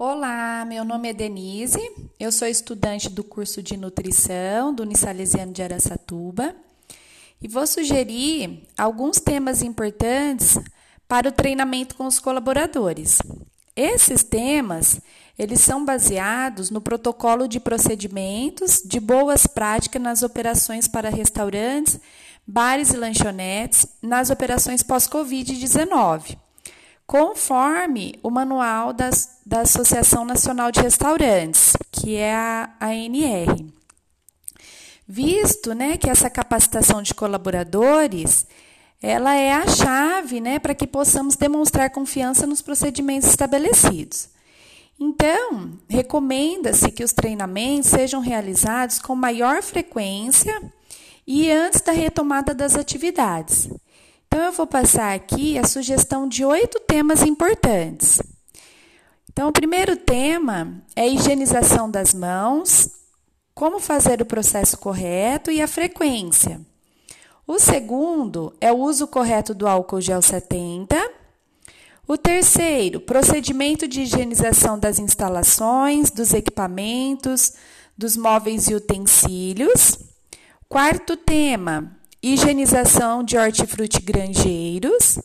Olá, 0.00 0.64
meu 0.64 0.84
nome 0.84 1.08
é 1.08 1.12
Denise, 1.12 1.80
eu 2.20 2.30
sou 2.30 2.46
estudante 2.46 3.10
do 3.10 3.24
curso 3.24 3.60
de 3.60 3.76
nutrição 3.76 4.72
do 4.72 4.84
Unisalesiano 4.84 5.52
de 5.52 5.60
Aracatuba 5.60 6.54
e 7.42 7.48
vou 7.48 7.66
sugerir 7.66 8.62
alguns 8.78 9.18
temas 9.18 9.60
importantes 9.60 10.56
para 11.08 11.28
o 11.28 11.32
treinamento 11.32 11.96
com 11.96 12.06
os 12.06 12.20
colaboradores. 12.20 13.18
Esses 13.74 14.22
temas, 14.22 15.00
eles 15.36 15.60
são 15.62 15.84
baseados 15.84 16.70
no 16.70 16.80
protocolo 16.80 17.48
de 17.48 17.58
procedimentos 17.58 18.80
de 18.84 19.00
boas 19.00 19.48
práticas 19.48 20.00
nas 20.00 20.22
operações 20.22 20.86
para 20.86 21.10
restaurantes, 21.10 21.98
bares 22.46 22.90
e 22.90 22.96
lanchonetes, 22.96 23.84
nas 24.00 24.30
operações 24.30 24.80
pós-Covid-19 24.80 26.38
conforme 27.08 28.18
o 28.22 28.28
manual 28.30 28.92
das, 28.92 29.40
da 29.44 29.62
Associação 29.62 30.26
Nacional 30.26 30.70
de 30.70 30.80
Restaurantes, 30.80 31.72
que 31.90 32.16
é 32.16 32.34
a 32.34 32.70
ANR. 32.78 33.64
Visto 35.08 35.72
né, 35.72 35.96
que 35.96 36.10
essa 36.10 36.28
capacitação 36.28 37.00
de 37.00 37.14
colaboradores 37.14 38.46
ela 39.00 39.34
é 39.34 39.52
a 39.52 39.66
chave 39.66 40.38
né, 40.38 40.58
para 40.58 40.74
que 40.74 40.86
possamos 40.86 41.34
demonstrar 41.34 41.88
confiança 41.88 42.46
nos 42.46 42.60
procedimentos 42.60 43.30
estabelecidos. 43.30 44.28
Então, 45.00 45.78
recomenda-se 45.88 46.90
que 46.90 47.04
os 47.04 47.14
treinamentos 47.14 47.88
sejam 47.88 48.20
realizados 48.20 48.98
com 48.98 49.14
maior 49.14 49.62
frequência 49.62 50.60
e 51.26 51.50
antes 51.50 51.80
da 51.80 51.92
retomada 51.92 52.52
das 52.52 52.76
atividades. 52.76 53.70
Então, 54.28 54.44
eu 54.44 54.52
vou 54.52 54.66
passar 54.66 55.14
aqui 55.14 55.58
a 55.58 55.66
sugestão 55.66 56.28
de 56.28 56.44
oito 56.44 56.78
temas 56.80 57.22
importantes. 57.22 58.20
Então, 59.28 59.48
o 59.48 59.52
primeiro 59.52 59.96
tema 59.96 60.82
é 60.94 61.08
higienização 61.08 61.90
das 61.90 62.12
mãos, 62.12 62.90
como 63.54 63.80
fazer 63.80 64.20
o 64.20 64.26
processo 64.26 64.76
correto 64.78 65.50
e 65.50 65.60
a 65.60 65.66
frequência. 65.66 66.60
O 67.46 67.58
segundo 67.58 68.54
é 68.60 68.70
o 68.70 68.76
uso 68.76 69.08
correto 69.08 69.54
do 69.54 69.66
álcool 69.66 70.02
gel 70.02 70.20
70. 70.20 70.94
O 72.06 72.18
terceiro, 72.18 73.00
procedimento 73.00 73.88
de 73.88 74.02
higienização 74.02 74.78
das 74.78 74.98
instalações, 74.98 76.10
dos 76.10 76.34
equipamentos, 76.34 77.54
dos 77.96 78.16
móveis 78.16 78.68
e 78.68 78.74
utensílios. 78.74 79.98
Quarto 80.68 81.16
tema, 81.16 81.97
higienização 82.22 83.22
de 83.22 83.36
hortifruti 83.36 84.00
granjeiros. 84.00 85.18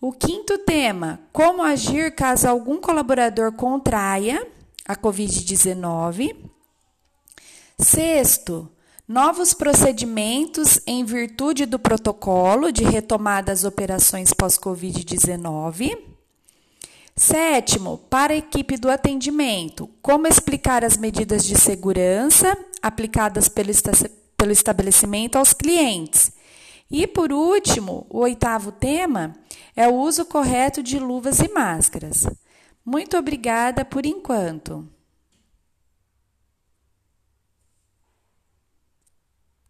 O 0.00 0.12
quinto 0.12 0.58
tema, 0.58 1.20
como 1.32 1.62
agir 1.62 2.14
caso 2.14 2.48
algum 2.48 2.80
colaborador 2.80 3.52
contraia 3.52 4.46
a 4.86 4.96
Covid-19. 4.96 6.34
Sexto, 7.78 8.68
novos 9.06 9.52
procedimentos 9.52 10.80
em 10.86 11.04
virtude 11.04 11.66
do 11.66 11.78
protocolo 11.78 12.72
de 12.72 12.84
retomada 12.84 13.52
das 13.52 13.64
operações 13.64 14.32
pós-Covid-19. 14.32 15.98
Sétimo, 17.16 17.98
para 18.08 18.32
a 18.32 18.36
equipe 18.36 18.76
do 18.76 18.88
atendimento, 18.88 19.90
como 20.00 20.26
explicar 20.26 20.84
as 20.84 20.96
medidas 20.96 21.44
de 21.44 21.58
segurança 21.58 22.56
aplicadas 22.80 23.48
pelo 23.48 23.70
pelo 24.40 24.52
estabelecimento 24.52 25.36
aos 25.36 25.52
clientes. 25.52 26.32
E 26.90 27.06
por 27.06 27.30
último, 27.30 28.06
o 28.08 28.20
oitavo 28.20 28.72
tema 28.72 29.36
é 29.76 29.86
o 29.86 29.94
uso 29.94 30.24
correto 30.24 30.82
de 30.82 30.98
luvas 30.98 31.40
e 31.40 31.52
máscaras. 31.52 32.26
Muito 32.82 33.18
obrigada 33.18 33.84
por 33.84 34.06
enquanto. 34.06 34.88